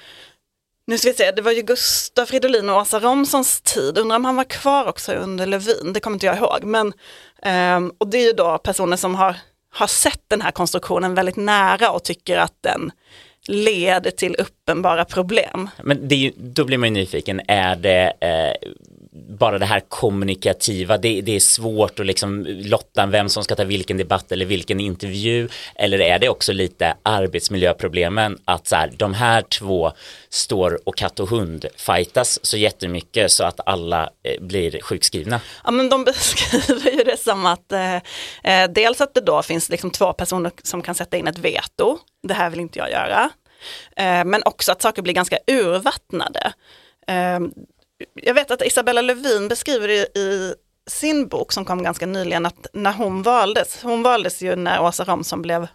nu 0.89 0.99
ska 0.99 1.09
vi 1.09 1.15
se, 1.15 1.31
det 1.31 1.43
var 1.43 1.53
ju 1.53 1.63
Gustav 1.63 2.27
Fridolin 2.27 2.71
och 2.71 2.77
Åsa 2.77 3.01
Romsons 3.01 3.61
tid, 3.61 3.99
undrar 3.99 4.17
om 4.17 4.25
han 4.25 4.37
var 4.37 4.45
kvar 4.45 4.87
också 4.87 5.13
under 5.13 5.47
Lövin, 5.47 5.93
det 5.93 6.01
kommer 6.01 6.15
inte 6.15 6.27
jag 6.27 6.37
ihåg. 6.37 6.65
Men, 6.65 6.93
ehm, 7.43 7.93
och 7.99 8.09
det 8.09 8.19
är 8.19 8.27
ju 8.27 8.33
då 8.33 8.59
personer 8.59 8.97
som 8.97 9.15
har, 9.15 9.37
har 9.77 9.87
sett 9.87 10.23
den 10.29 10.41
här 10.41 10.51
konstruktionen 10.51 11.15
väldigt 11.15 11.37
nära 11.37 11.91
och 11.91 12.05
tycker 12.05 12.39
att 12.39 12.55
den 12.61 12.93
leder 13.49 14.11
till 14.11 14.37
uppenbara 14.39 15.05
problem. 15.05 15.71
Men 15.83 16.09
det 16.09 16.15
är 16.15 16.19
ju, 16.19 16.33
då 16.37 16.65
blir 16.65 16.79
man 16.79 16.89
ju 16.89 16.95
nyfiken, 16.95 17.41
är 17.49 17.77
det 17.77 18.13
eh, 18.21 18.71
bara 19.29 19.59
det 19.59 19.67
här 19.67 19.81
kommunikativa, 19.89 20.99
det, 20.99 21.21
det 21.21 21.37
är 21.37 21.41
svårt 21.41 22.01
att 22.01 22.07
liksom 22.07 22.47
lotta 22.49 23.07
vem 23.07 23.29
som 23.29 23.45
ska 23.45 23.55
ta 23.55 23.65
vilken 23.65 23.97
debatt 23.97 24.33
eller 24.33 24.45
vilken 24.45 24.81
intervju, 24.81 25.49
eller 25.75 25.99
är 26.01 26.19
det 26.19 26.29
också 26.29 26.53
lite 26.53 26.95
arbetsmiljöproblemen 27.03 28.39
att 28.45 28.67
så 28.67 28.77
här, 28.77 28.93
de 28.97 29.15
här 29.15 29.43
två 29.43 29.93
står 30.29 30.89
och 30.89 30.97
katt 30.97 31.21
och 31.21 31.29
hund 31.29 31.67
fightas 31.77 32.39
så 32.43 32.57
jättemycket 32.57 33.33
så 33.33 33.45
att 33.45 33.61
alla 33.67 34.11
eh, 34.23 34.43
blir 34.43 34.83
sjukskrivna. 34.83 35.41
Ja, 35.65 35.71
men 35.71 35.89
de 35.89 36.05
beskriver 36.05 36.91
ju 36.91 37.05
det 37.05 37.21
som 37.21 37.47
att 37.47 37.73
eh, 37.73 37.97
eh, 38.45 38.71
dels 38.71 39.01
att 39.01 39.15
det 39.15 39.21
då 39.21 39.43
finns 39.43 39.69
liksom 39.69 39.91
två 39.91 40.13
personer 40.13 40.53
som 40.63 40.83
kan 40.83 40.95
sätta 40.95 41.17
in 41.17 41.27
ett 41.27 41.39
veto, 41.39 41.99
det 42.23 42.35
här 42.35 42.51
vill 42.51 42.61
inte 42.61 42.79
jag 42.79 42.91
göra. 42.91 43.31
Eh, 43.97 44.25
men 44.25 44.43
också 44.45 44.73
att 44.73 44.83
saker 44.83 45.03
blir 45.03 45.15
ganska 45.15 45.39
urvattnade. 45.47 46.53
Eh, 47.07 47.41
jag 48.15 48.35
vet 48.35 48.51
att 48.51 48.63
Isabella 48.63 49.03
Lövin 49.03 49.49
beskriver 49.49 49.89
det 49.89 50.19
i 50.19 50.55
sin 50.91 51.29
bok 51.29 51.53
som 51.53 51.65
kom 51.65 51.83
ganska 51.83 52.07
nyligen 52.07 52.47
att 52.47 52.67
när 52.73 52.93
hon 52.93 53.23
valdes, 53.23 53.83
hon 53.83 54.03
valdes 54.03 54.43
ju 54.43 54.57
när 54.57 54.83
Åsa 54.83 55.05
Romson 55.05 55.43
blev 55.43 55.69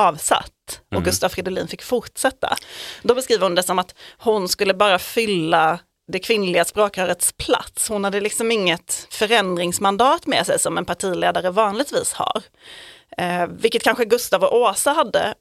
avsatt 0.00 0.80
och 0.94 1.04
Gustav 1.04 1.28
Fridolin 1.28 1.68
fick 1.68 1.82
fortsätta. 1.82 2.56
Då 3.02 3.14
beskriver 3.14 3.42
hon 3.42 3.54
det 3.54 3.62
som 3.62 3.78
att 3.78 3.94
hon 4.18 4.48
skulle 4.48 4.74
bara 4.74 4.98
fylla 4.98 5.78
det 6.12 6.18
kvinnliga 6.18 6.64
språkrörets 6.64 7.32
plats. 7.32 7.88
Hon 7.88 8.04
hade 8.04 8.20
liksom 8.20 8.52
inget 8.52 9.06
förändringsmandat 9.10 10.26
med 10.26 10.46
sig 10.46 10.58
som 10.58 10.78
en 10.78 10.84
partiledare 10.84 11.50
vanligtvis 11.50 12.12
har. 12.12 12.42
Eh, 13.18 13.46
vilket 13.46 13.82
kanske 13.82 14.04
Gustav 14.04 14.44
och 14.44 14.56
Åsa 14.56 14.92
hade 14.92 15.34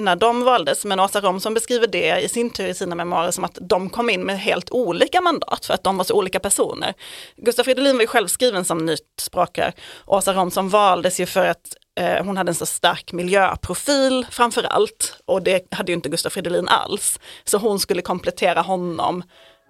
när 0.00 0.16
de 0.16 0.44
valdes, 0.44 0.84
men 0.84 1.00
Åsa 1.00 1.20
Romson 1.20 1.54
beskriver 1.54 1.86
det 1.86 2.20
i 2.20 2.28
sin 2.28 2.50
tur 2.50 2.66
i 2.66 2.74
sina 2.74 2.94
memoarer 2.94 3.30
som 3.30 3.44
att 3.44 3.58
de 3.60 3.90
kom 3.90 4.10
in 4.10 4.22
med 4.22 4.40
helt 4.40 4.70
olika 4.70 5.20
mandat 5.20 5.66
för 5.66 5.74
att 5.74 5.84
de 5.84 5.96
var 5.96 6.04
så 6.04 6.14
olika 6.14 6.40
personer. 6.40 6.94
Gustav 7.36 7.64
Fridolin 7.64 7.96
var 7.96 8.00
ju 8.00 8.06
självskriven 8.06 8.64
som 8.64 8.86
nytt 8.86 9.00
språkrör. 9.20 9.72
Åsa 10.06 10.32
Romson 10.32 10.68
valdes 10.68 11.20
ju 11.20 11.26
för 11.26 11.46
att 11.46 11.76
eh, 12.00 12.24
hon 12.24 12.36
hade 12.36 12.50
en 12.50 12.54
så 12.54 12.66
stark 12.66 13.12
miljöprofil 13.12 14.26
framför 14.30 14.62
allt 14.62 15.16
och 15.26 15.42
det 15.42 15.74
hade 15.74 15.92
ju 15.92 15.96
inte 15.96 16.08
Gustav 16.08 16.30
Fridolin 16.30 16.68
alls. 16.68 17.20
Så 17.44 17.58
hon 17.58 17.80
skulle 17.80 18.02
komplettera 18.02 18.60
honom. 18.60 19.22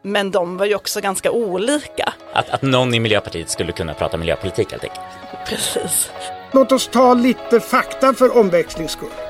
Men 0.03 0.31
de 0.31 0.57
var 0.57 0.67
ju 0.67 0.75
också 0.75 1.01
ganska 1.01 1.31
olika. 1.31 2.13
Att, 2.33 2.51
att 2.51 2.63
någon 2.63 2.95
i 2.95 3.01
Miljöpartiet 3.01 3.51
skulle 3.51 3.73
kunna 3.73 3.95
prata 3.95 4.17
miljöpolitik 4.17 4.71
helt 4.71 4.85
enkelt. 4.85 5.01
Precis. 5.47 6.11
Låt 6.53 6.73
oss 6.73 6.89
ta 6.89 7.15
lite 7.15 7.61
fakta 7.61 8.15
för 8.15 8.37
omväxlings 8.37 8.93
skull. 8.93 9.30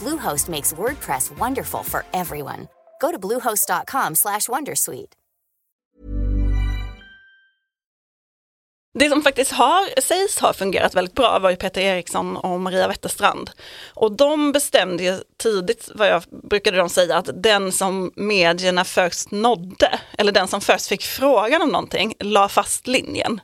Bluehost 0.00 0.48
makes 0.48 0.72
WordPress 0.72 1.38
wonderful 1.38 1.84
for 1.84 2.04
everyone. 2.12 2.68
Go 3.00 3.10
to 3.12 3.18
bluehost.com/wondersuite. 3.18 5.12
Det 8.94 9.08
som 9.10 9.22
faktiskt 9.22 9.52
har, 9.52 10.00
sägs 10.00 10.38
ha 10.38 10.52
fungerat 10.52 10.94
väldigt 10.94 11.14
bra 11.14 11.38
var 11.38 11.50
ju 11.50 11.56
Peter 11.56 11.80
Eriksson 11.80 12.36
och 12.36 12.60
Maria 12.60 12.88
Wetterstrand. 12.88 13.50
Och 13.94 14.12
de 14.12 14.52
bestämde 14.52 15.04
ju 15.04 15.18
tidigt, 15.42 15.90
vad 15.94 16.08
jag 16.08 16.22
brukade 16.50 16.76
de 16.76 16.88
säga, 16.88 17.16
att 17.16 17.30
den 17.34 17.72
som 17.72 18.12
medierna 18.16 18.84
först 18.84 19.30
nådde, 19.30 20.00
eller 20.18 20.32
den 20.32 20.48
som 20.48 20.60
först 20.60 20.86
fick 20.86 21.02
frågan 21.02 21.62
om 21.62 21.68
någonting, 21.68 22.14
la 22.18 22.48
fast 22.48 22.86
linjen. 22.86 23.40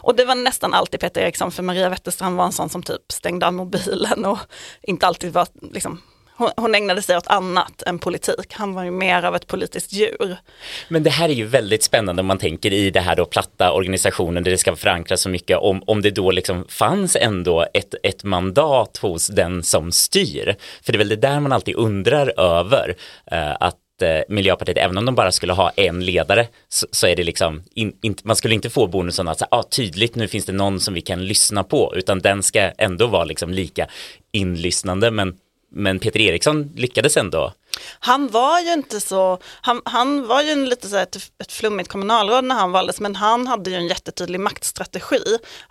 Och 0.00 0.16
det 0.16 0.24
var 0.24 0.34
nästan 0.34 0.74
alltid 0.74 1.00
Peter 1.00 1.20
Eriksson, 1.20 1.52
för 1.52 1.62
Maria 1.62 1.88
Wetterstrand 1.88 2.36
var 2.36 2.44
en 2.44 2.52
sån 2.52 2.68
som 2.68 2.82
typ 2.82 3.12
stängde 3.12 3.46
av 3.46 3.52
mobilen 3.52 4.24
och 4.24 4.38
inte 4.82 5.06
alltid 5.06 5.32
var, 5.32 5.46
liksom, 5.72 6.00
hon, 6.40 6.50
hon 6.56 6.74
ägnade 6.74 7.02
sig 7.02 7.16
åt 7.16 7.26
annat 7.26 7.82
än 7.82 7.98
politik. 7.98 8.52
Han 8.52 8.74
var 8.74 8.84
ju 8.84 8.90
mer 8.90 9.22
av 9.22 9.36
ett 9.36 9.46
politiskt 9.46 9.92
djur. 9.92 10.36
Men 10.88 11.02
det 11.02 11.10
här 11.10 11.28
är 11.28 11.32
ju 11.32 11.46
väldigt 11.46 11.82
spännande 11.82 12.20
om 12.20 12.26
man 12.26 12.38
tänker 12.38 12.72
i 12.72 12.90
det 12.90 13.00
här 13.00 13.16
då 13.16 13.24
platta 13.24 13.72
organisationen 13.72 14.44
där 14.44 14.50
det 14.50 14.58
ska 14.58 14.76
förankras 14.76 15.20
så 15.20 15.28
mycket 15.28 15.58
om, 15.58 15.82
om 15.86 16.02
det 16.02 16.10
då 16.10 16.30
liksom 16.30 16.64
fanns 16.68 17.16
ändå 17.16 17.66
ett, 17.74 17.94
ett 18.02 18.24
mandat 18.24 18.96
hos 18.96 19.26
den 19.26 19.62
som 19.62 19.92
styr. 19.92 20.56
För 20.82 20.92
det 20.92 20.96
är 20.96 20.98
väl 20.98 21.08
det 21.08 21.16
där 21.16 21.40
man 21.40 21.52
alltid 21.52 21.74
undrar 21.74 22.40
över 22.40 22.96
eh, 23.26 23.56
att 23.60 23.76
eh, 24.02 24.20
Miljöpartiet, 24.28 24.78
även 24.78 24.98
om 24.98 25.04
de 25.04 25.14
bara 25.14 25.32
skulle 25.32 25.52
ha 25.52 25.70
en 25.70 26.04
ledare, 26.04 26.48
så, 26.68 26.86
så 26.90 27.06
är 27.06 27.16
det 27.16 27.24
liksom, 27.24 27.62
in, 27.74 27.96
in, 28.02 28.16
man 28.22 28.36
skulle 28.36 28.54
inte 28.54 28.70
få 28.70 28.86
bonusen 28.86 29.28
att 29.28 29.38
säga, 29.38 29.48
ah, 29.50 29.62
tydligt 29.62 30.14
nu 30.14 30.28
finns 30.28 30.44
det 30.44 30.52
någon 30.52 30.80
som 30.80 30.94
vi 30.94 31.00
kan 31.00 31.24
lyssna 31.24 31.64
på, 31.64 31.92
utan 31.96 32.18
den 32.18 32.42
ska 32.42 32.60
ändå 32.60 33.06
vara 33.06 33.24
liksom 33.24 33.50
lika 33.50 33.86
inlyssnande, 34.32 35.10
men, 35.10 35.36
men 35.72 35.98
Peter 35.98 36.20
Eriksson 36.20 36.72
lyckades 36.76 37.16
ändå 37.16 37.52
Han 37.98 38.28
var 38.28 38.60
ju 38.60 38.72
inte 38.72 39.00
så, 39.00 39.38
han, 39.42 39.82
han 39.84 40.26
var 40.26 40.42
ju 40.42 40.50
en 40.50 40.68
lite 40.68 40.88
så 40.88 40.96
här 40.96 41.02
ett, 41.02 41.16
ett 41.16 41.52
flummigt 41.52 41.88
kommunalråd 41.88 42.44
när 42.44 42.54
han 42.54 42.72
valdes, 42.72 43.00
men 43.00 43.16
han 43.16 43.46
hade 43.46 43.70
ju 43.70 43.76
en 43.76 43.86
jättetydlig 43.86 44.40
maktstrategi. 44.40 45.22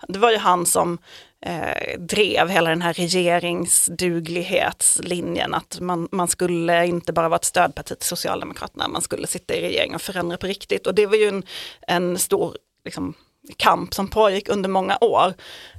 Det 0.08 0.18
var 0.18 0.30
ju 0.30 0.38
han 0.38 0.66
som 0.66 0.98
eh, 1.46 1.98
drev 1.98 2.48
hela 2.48 2.70
den 2.70 2.82
här 2.82 2.92
regeringsduglighetslinjen, 2.92 5.54
att 5.54 5.80
man, 5.80 6.08
man 6.12 6.28
skulle 6.28 6.86
inte 6.86 7.12
bara 7.12 7.28
vara 7.28 7.38
ett 7.38 7.44
stödparti 7.44 7.98
till 7.98 8.08
Socialdemokraterna, 8.08 8.88
man 8.88 9.02
skulle 9.02 9.26
sitta 9.26 9.54
i 9.54 9.60
regering 9.60 9.94
och 9.94 10.02
förändra 10.02 10.36
på 10.36 10.46
riktigt. 10.46 10.86
Och 10.86 10.94
det 10.94 11.06
var 11.06 11.16
ju 11.16 11.28
en, 11.28 11.42
en 11.86 12.18
stor 12.18 12.56
liksom, 12.84 13.14
kamp 13.56 13.94
som 13.94 14.08
pågick 14.08 14.48
under 14.48 14.68
många 14.68 14.98
år. 15.00 15.34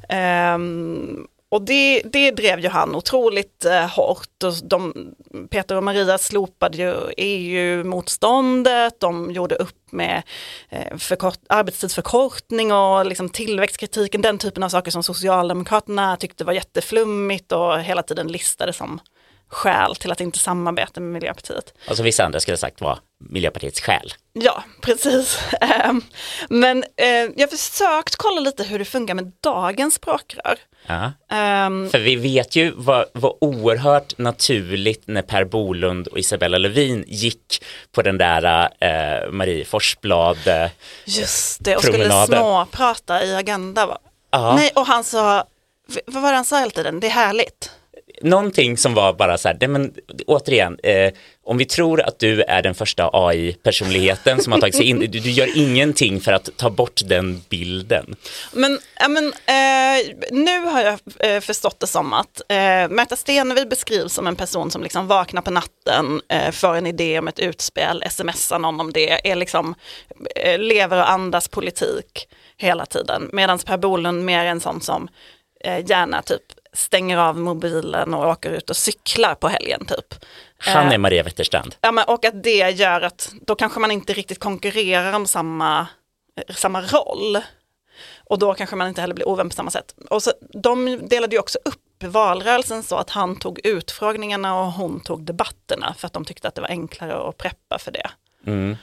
Ehm, 0.09 1.27
och 1.51 1.61
det, 1.61 2.01
det 2.05 2.31
drev 2.31 2.59
ju 2.59 2.67
han 2.67 2.95
otroligt 2.95 3.65
eh, 3.65 3.87
hårt. 3.87 4.43
Och 4.43 4.53
de, 4.63 4.93
Peter 5.49 5.75
och 5.75 5.83
Maria 5.83 6.17
slopade 6.17 6.77
ju 6.77 6.95
EU-motståndet, 7.17 8.99
de 8.99 9.31
gjorde 9.31 9.55
upp 9.55 9.91
med 9.91 10.23
eh, 10.69 10.97
förkort, 10.97 11.39
arbetstidsförkortning 11.49 12.71
och 12.71 13.05
liksom 13.05 13.29
tillväxtkritiken, 13.29 14.21
den 14.21 14.37
typen 14.37 14.63
av 14.63 14.69
saker 14.69 14.91
som 14.91 15.03
Socialdemokraterna 15.03 16.17
tyckte 16.17 16.43
var 16.43 16.53
jätteflummigt 16.53 17.51
och 17.51 17.79
hela 17.79 18.03
tiden 18.03 18.27
listade 18.27 18.73
som 18.73 18.99
skäl 19.51 19.95
till 19.95 20.11
att 20.11 20.21
inte 20.21 20.39
samarbeta 20.39 20.99
med 21.01 21.09
Miljöpartiet. 21.13 21.73
Alltså 21.87 22.03
vissa 22.03 22.23
andra 22.23 22.39
skulle 22.39 22.53
ha 22.53 22.57
sagt 22.59 22.81
var 22.81 22.99
Miljöpartiets 23.29 23.81
själ. 23.81 24.13
Ja, 24.33 24.63
precis. 24.81 25.39
Ehm, 25.61 26.01
Men 26.49 26.83
eh, 26.97 27.07
jag 27.07 27.39
har 27.39 27.57
försökt 27.57 28.15
kolla 28.15 28.41
lite 28.41 28.63
hur 28.63 28.79
det 28.79 28.85
funkar 28.85 29.13
med 29.13 29.31
dagens 29.43 29.93
språkrör. 29.93 30.57
Ja. 30.87 31.11
Ehm, 31.31 31.89
För 31.89 31.99
vi 31.99 32.15
vet 32.15 32.55
ju 32.55 32.71
vad, 32.75 33.05
vad 33.13 33.33
oerhört 33.41 34.17
naturligt 34.17 35.03
när 35.07 35.21
Per 35.21 35.43
Bolund 35.43 36.07
och 36.07 36.19
Isabella 36.19 36.57
Lövin 36.57 37.03
gick 37.07 37.63
på 37.91 38.01
den 38.01 38.17
där 38.17 38.69
eh, 38.79 39.31
Marie 39.31 39.65
Forsblad. 39.65 40.47
Eh, 40.47 40.69
Just 41.05 41.63
det, 41.63 41.75
och 41.75 41.81
skulle 41.83 41.97
promenaden. 41.97 42.39
småprata 42.39 43.23
i 43.23 43.35
Agenda. 43.35 43.85
Va? 43.85 43.97
Ja. 44.31 44.55
Nej, 44.55 44.71
och 44.75 44.85
han 44.85 45.03
sa 45.03 45.43
vad 46.05 46.23
var 46.23 46.29
det 46.29 46.35
han 46.35 46.45
sa 46.45 46.59
hela 46.59 46.71
tiden? 46.71 46.99
Det 46.99 47.07
är 47.07 47.11
härligt. 47.11 47.71
Någonting 48.21 48.77
som 48.77 48.93
var 48.93 49.13
bara 49.13 49.37
så 49.37 49.47
här, 49.47 49.55
det, 49.59 49.67
men, 49.67 49.93
återigen, 50.27 50.77
eh, 50.83 51.13
om 51.43 51.57
vi 51.57 51.65
tror 51.65 52.01
att 52.01 52.19
du 52.19 52.41
är 52.41 52.61
den 52.61 52.75
första 52.75 53.09
AI-personligheten 53.13 54.41
som 54.41 54.53
har 54.53 54.59
tagit 54.59 54.75
sig 54.75 54.85
in, 54.85 54.99
du, 54.99 55.07
du 55.07 55.31
gör 55.31 55.57
ingenting 55.57 56.21
för 56.21 56.31
att 56.31 56.49
ta 56.57 56.69
bort 56.69 57.01
den 57.05 57.41
bilden. 57.49 58.15
Men, 58.53 58.79
ja, 58.99 59.07
men 59.07 59.25
eh, 59.25 60.15
nu 60.31 60.59
har 60.59 60.81
jag 60.81 60.99
eh, 61.19 61.39
förstått 61.39 61.79
det 61.79 61.87
som 61.87 62.13
att 62.13 62.41
eh, 62.47 62.89
Märta 62.89 63.15
Stenevi 63.15 63.65
beskrivs 63.65 64.13
som 64.13 64.27
en 64.27 64.35
person 64.35 64.71
som 64.71 64.83
liksom 64.83 65.07
vaknar 65.07 65.41
på 65.41 65.51
natten, 65.51 66.21
eh, 66.29 66.51
får 66.51 66.75
en 66.75 66.87
idé 66.87 67.19
om 67.19 67.27
ett 67.27 67.39
utspel, 67.39 68.03
smsar 68.09 68.59
någon 68.59 68.79
om 68.79 68.93
det, 68.93 69.29
är 69.31 69.35
liksom, 69.35 69.75
eh, 70.35 70.59
lever 70.59 70.97
och 70.97 71.11
andas 71.11 71.47
politik 71.47 72.27
hela 72.57 72.85
tiden. 72.85 73.29
Medan 73.33 73.59
Per 73.59 73.77
Bolund 73.77 74.25
mer 74.25 74.39
är 74.39 74.49
en 74.49 74.59
sån 74.59 74.81
som 74.81 75.07
eh, 75.63 75.89
gärna 75.89 76.21
typ 76.21 76.43
stänger 76.73 77.17
av 77.17 77.39
mobilen 77.39 78.13
och 78.13 78.29
åker 78.29 78.51
ut 78.51 78.69
och 78.69 78.77
cyklar 78.77 79.35
på 79.35 79.47
helgen 79.47 79.85
typ. 79.85 80.25
Han 80.57 80.87
är 80.87 80.93
Eh, 80.93 80.97
Maria 80.97 81.23
Wetterstrand. 81.23 81.75
Ja, 81.81 81.91
men, 81.91 82.05
och 82.07 82.25
att 82.25 82.43
det 82.43 82.69
gör 82.69 83.01
att 83.01 83.33
då 83.41 83.55
kanske 83.55 83.79
man 83.79 83.91
inte 83.91 84.13
riktigt 84.13 84.39
konkurrerar 84.39 85.13
om 85.13 85.27
samma, 85.27 85.87
eh, 86.35 86.55
samma 86.55 86.81
roll. 86.81 87.41
Och 88.23 88.39
då 88.39 88.53
kanske 88.53 88.75
man 88.75 88.87
inte 88.87 89.01
heller 89.01 89.15
blir 89.15 89.27
ovän 89.27 89.49
på 89.49 89.55
samma 89.55 89.71
sätt. 89.71 89.95
Och 90.09 90.23
så, 90.23 90.31
de 90.53 91.07
delade 91.07 91.35
ju 91.35 91.39
också 91.39 91.59
upp 91.65 92.03
valrörelsen 92.03 92.83
så 92.83 92.95
att 92.95 93.09
han 93.09 93.39
tog 93.39 93.59
utfrågningarna 93.63 94.59
och 94.59 94.71
hon 94.71 94.99
tog 94.99 95.23
debatterna 95.25 95.95
för 95.97 96.07
att 96.07 96.13
de 96.13 96.25
tyckte 96.25 96.47
att 96.47 96.55
det 96.55 96.61
var 96.61 96.69
enklare 96.69 97.29
att 97.29 97.37
preppa 97.37 97.79
för 97.79 97.91
det. 97.91 98.09
Mm. 98.47 98.77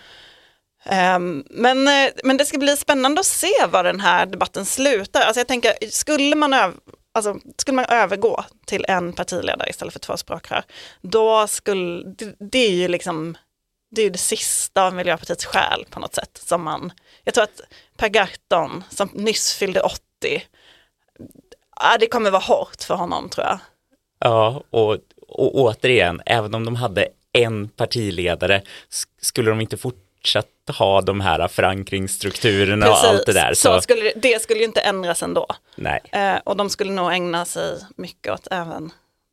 Ehm, 0.84 1.44
men, 1.50 1.88
eh, 1.88 2.10
men 2.24 2.36
det 2.36 2.44
ska 2.44 2.58
bli 2.58 2.76
spännande 2.76 3.20
att 3.20 3.26
se 3.26 3.66
var 3.70 3.84
den 3.84 4.00
här 4.00 4.26
debatten 4.26 4.64
slutar. 4.64 5.20
Alltså 5.20 5.40
jag 5.40 5.48
tänker, 5.48 5.72
skulle 5.90 6.36
man, 6.36 6.80
alltså, 7.18 7.48
skulle 7.56 7.74
man 7.74 7.84
övergå 7.84 8.44
till 8.66 8.84
en 8.88 9.12
partiledare 9.12 9.70
istället 9.70 9.92
för 9.92 10.00
två 10.00 10.16
språkrör, 10.16 10.62
då 11.00 11.46
skulle, 11.46 12.02
det, 12.04 12.36
det 12.38 12.58
är 12.58 12.70
ju 12.70 12.88
liksom, 12.88 13.36
det 13.90 14.00
är 14.00 14.04
ju 14.04 14.10
det 14.10 14.18
sista 14.18 14.86
av 14.86 14.94
Miljöpartiets 14.94 15.44
själ 15.44 15.84
på 15.90 16.00
något 16.00 16.14
sätt. 16.14 16.40
Som 16.44 16.62
man, 16.62 16.92
jag 17.24 17.34
tror 17.34 17.44
att 17.44 17.60
Per 17.96 18.08
Gahrton, 18.08 18.84
som 18.90 19.08
nyss 19.12 19.54
fyllde 19.54 19.80
80, 19.80 19.96
äh, 20.24 21.98
det 22.00 22.06
kommer 22.06 22.30
vara 22.30 22.42
hårt 22.42 22.82
för 22.82 22.94
honom 22.94 23.28
tror 23.28 23.46
jag. 23.46 23.58
Ja, 24.18 24.62
och, 24.70 24.98
och 25.28 25.54
återigen, 25.54 26.22
även 26.26 26.54
om 26.54 26.64
de 26.64 26.76
hade 26.76 27.08
en 27.32 27.68
partiledare 27.68 28.62
skulle 29.20 29.50
de 29.50 29.60
inte 29.60 29.76
fortsatt 29.76 30.48
ha 30.72 31.00
de 31.00 31.20
här 31.20 31.48
förankringsstrukturerna 31.48 32.90
och 32.90 32.96
allt 33.04 33.26
det 33.26 33.32
där. 33.32 33.54
Så, 33.54 33.74
Så, 33.74 33.80
skulle, 33.80 34.02
det- 34.02 34.12
det 34.28 34.42
skulle 34.42 34.58
ju 34.60 34.64
inte 34.66 34.80
ändras 34.80 35.22
ändå. 35.22 35.46
nej. 35.76 36.00
Eh, 36.12 36.36
och 36.44 36.56
de 36.56 36.70
skulle 36.70 36.92
nog 36.92 37.12
ägna 37.12 37.44
sig 37.44 37.78
mycket 37.96 38.32
åt 38.32 38.48
även 38.50 38.90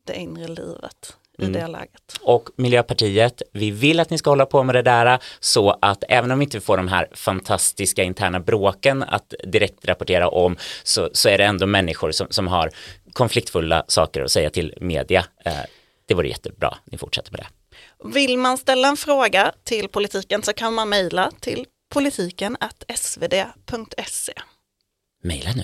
det 0.08 0.16
inre 0.16 0.48
livet 0.48 1.18
i 1.38 1.42
Mm. 1.42 1.54
det 1.54 1.68
läget. 1.68 2.18
Och 2.22 2.50
Miljöpartiet, 2.58 3.42
vi 3.52 3.72
vill 3.72 4.00
att 4.00 4.10
ni 4.10 4.18
ska 4.18 4.30
hålla 4.30 4.46
på 4.46 4.64
med 4.64 4.76
det 4.76 4.82
där 4.82 5.20
så 5.40 5.78
att 5.82 6.04
även 6.10 6.32
om 6.32 6.40
vi 6.40 6.46
inte 6.46 6.62
får 6.62 6.78
de 6.78 6.88
här 6.88 7.08
fantastiska 7.14 8.04
interna 8.04 8.40
bråken 8.40 9.04
att 9.04 9.34
direkt 9.44 9.86
rapportera 9.86 10.30
om 10.30 10.58
så, 10.84 11.10
så 11.14 11.30
är 11.30 11.38
det 11.38 11.44
ändå 11.44 11.66
människor 11.66 12.12
som, 12.12 12.28
som 12.30 12.48
har 12.48 12.70
konfliktfulla 13.14 13.84
saker 13.88 14.22
att 14.24 14.32
säga 14.32 14.50
till 14.50 14.74
media. 14.82 15.26
Eh, 15.46 15.54
det 16.08 16.14
vore 16.14 16.28
jättebra, 16.28 16.78
ni 16.86 16.98
fortsätter 16.98 17.32
med 17.32 17.40
det. 17.42 17.48
Vill 18.04 18.38
man 18.38 18.58
ställa 18.58 18.88
en 18.88 18.98
fråga 18.98 19.54
till 19.64 19.90
politiken 19.90 20.44
så 20.44 20.54
kan 20.54 20.74
man 20.74 20.90
mejla 20.90 21.32
till 21.40 21.66
politiken 21.94 22.58
svd.se. 22.96 24.34
Maila 25.24 25.52
nu. 25.56 25.64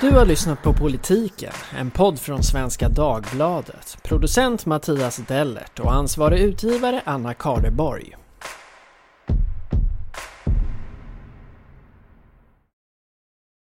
Du 0.00 0.10
har 0.10 0.26
lyssnat 0.26 0.62
på 0.62 0.72
Politiken, 0.72 1.52
en 1.78 1.90
podd 1.90 2.20
från 2.20 2.42
Svenska 2.42 2.88
Dagbladet. 2.88 3.98
Producent 4.02 4.66
Mattias 4.66 5.16
Dellert 5.16 5.80
och 5.80 5.94
ansvarig 5.94 6.40
utgivare 6.40 7.02
Anna 7.04 7.34
Kardeborg. 7.34 8.16